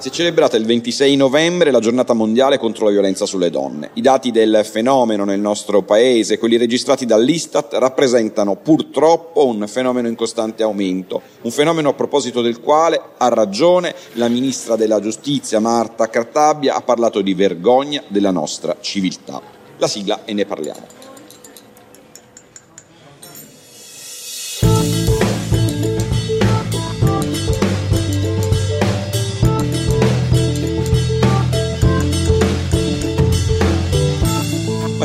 [0.00, 3.90] Si è celebrata il 26 novembre la giornata mondiale contro la violenza sulle donne.
[3.92, 10.14] I dati del fenomeno nel nostro paese, quelli registrati dall'Istat, rappresentano purtroppo un fenomeno in
[10.14, 16.08] costante aumento, un fenomeno a proposito del quale ha ragione la ministra della giustizia Marta
[16.08, 19.38] Cartabia ha parlato di vergogna della nostra civiltà.
[19.76, 20.99] La sigla e ne parliamo.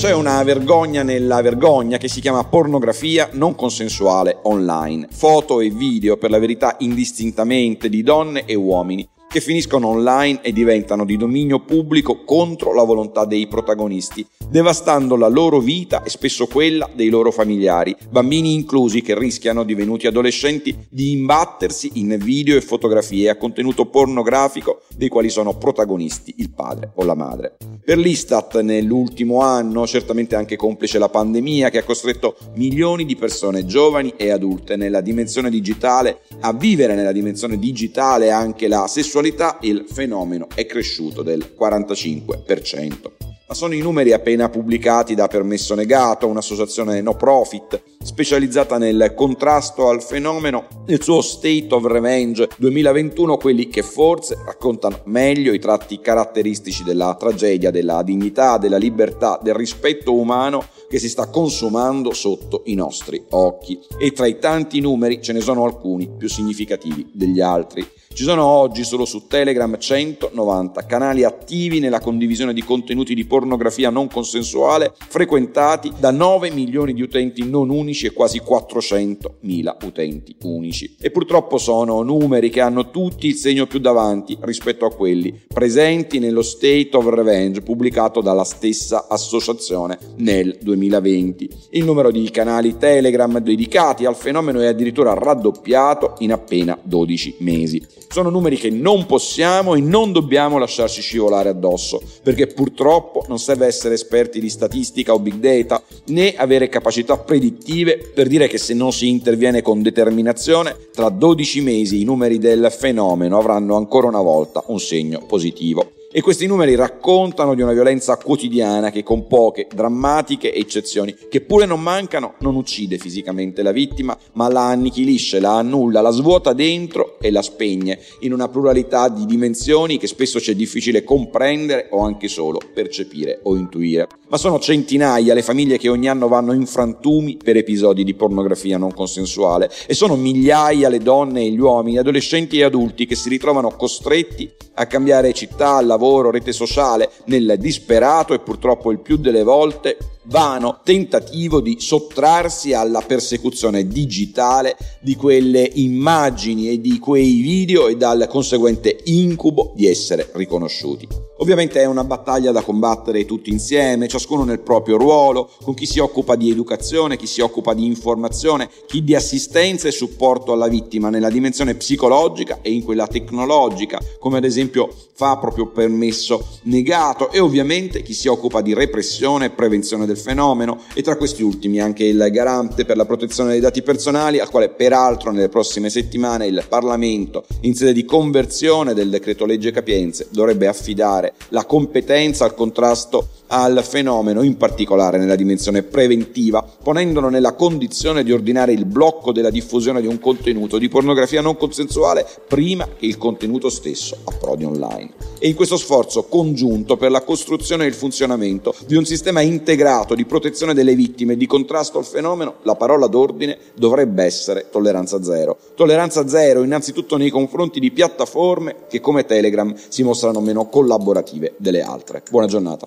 [0.00, 5.08] C'è una vergogna nella vergogna che si chiama pornografia non consensuale online.
[5.10, 10.52] Foto e video, per la verità indistintamente, di donne e uomini che finiscono online e
[10.52, 16.46] diventano di dominio pubblico contro la volontà dei protagonisti, devastando la loro vita e spesso
[16.46, 22.62] quella dei loro familiari, bambini inclusi che rischiano, divenuti adolescenti, di imbattersi in video e
[22.62, 27.56] fotografie a contenuto pornografico dei quali sono protagonisti il padre o la madre.
[27.82, 33.64] Per l'Istat nell'ultimo anno, certamente anche complice la pandemia che ha costretto milioni di persone
[33.64, 39.86] giovani e adulte nella dimensione digitale a vivere nella dimensione digitale anche la sessualità il
[39.88, 43.10] fenomeno è cresciuto del 45%.
[43.48, 49.90] Ma sono i numeri appena pubblicati da Permesso Negato, un'associazione no profit specializzata nel contrasto
[49.90, 56.00] al fenomeno, nel suo State of Revenge 2021, quelli che forse raccontano meglio i tratti
[56.00, 62.62] caratteristici della tragedia, della dignità, della libertà, del rispetto umano che si sta consumando sotto
[62.64, 63.78] i nostri occhi.
[63.98, 67.86] E tra i tanti numeri ce ne sono alcuni più significativi degli altri.
[68.12, 73.88] Ci sono oggi solo su Telegram 190 canali attivi nella condivisione di contenuti di pornografia
[73.88, 80.36] non consensuale frequentati da 9 milioni di utenti non unici e quasi 400 mila utenti
[80.42, 80.96] unici.
[81.00, 86.18] E purtroppo sono numeri che hanno tutti il segno più davanti rispetto a quelli presenti
[86.18, 91.48] nello State of Revenge pubblicato dalla stessa associazione nel 2020.
[91.70, 97.99] Il numero di canali Telegram dedicati al fenomeno è addirittura raddoppiato in appena 12 mesi.
[98.08, 103.66] Sono numeri che non possiamo e non dobbiamo lasciarci scivolare addosso, perché purtroppo non serve
[103.66, 108.74] essere esperti di statistica o big data, né avere capacità predittive per dire che se
[108.74, 114.22] non si interviene con determinazione, tra 12 mesi i numeri del fenomeno avranno ancora una
[114.22, 115.99] volta un segno positivo.
[116.12, 121.66] E questi numeri raccontano di una violenza quotidiana che con poche drammatiche eccezioni, che pure
[121.66, 127.20] non mancano, non uccide fisicamente la vittima, ma la annichilisce, la annulla, la svuota dentro
[127.20, 132.26] e la spegne, in una pluralità di dimensioni che spesso c'è difficile comprendere o anche
[132.26, 134.08] solo percepire o intuire.
[134.30, 138.78] Ma sono centinaia le famiglie che ogni anno vanno in frantumi per episodi di pornografia
[138.78, 143.28] non consensuale e sono migliaia le donne e gli uomini, adolescenti e adulti che si
[143.28, 145.98] ritrovano costretti a cambiare città, lavoro,
[146.30, 153.00] rete sociale, nel disperato e purtroppo il più delle volte vano tentativo di sottrarsi alla
[153.00, 160.30] persecuzione digitale di quelle immagini e di quei video e dal conseguente incubo di essere
[160.34, 161.08] riconosciuti.
[161.38, 165.98] Ovviamente è una battaglia da combattere tutti insieme, ciascuno nel proprio ruolo, con chi si
[165.98, 171.08] occupa di educazione, chi si occupa di informazione, chi di assistenza e supporto alla vittima
[171.08, 177.40] nella dimensione psicologica e in quella tecnologica, come ad esempio fa proprio permesso negato, e
[177.40, 182.04] ovviamente chi si occupa di repressione e prevenzione del fenomeno e tra questi ultimi anche
[182.04, 186.64] il garante per la protezione dei dati personali al quale peraltro nelle prossime settimane il
[186.68, 193.28] Parlamento in sede di conversione del decreto legge capienze dovrebbe affidare la competenza al contrasto
[193.52, 199.50] al fenomeno, in particolare nella dimensione preventiva, ponendolo nella condizione di ordinare il blocco della
[199.50, 205.10] diffusione di un contenuto di pornografia non consensuale prima che il contenuto stesso approdi online.
[205.40, 210.14] E in questo sforzo congiunto per la costruzione e il funzionamento di un sistema integrato
[210.14, 215.22] di protezione delle vittime e di contrasto al fenomeno, la parola d'ordine dovrebbe essere tolleranza
[215.22, 215.56] zero.
[215.74, 221.82] Tolleranza zero innanzitutto nei confronti di piattaforme che come Telegram si mostrano meno collaborative delle
[221.82, 222.22] altre.
[222.30, 222.86] Buona giornata.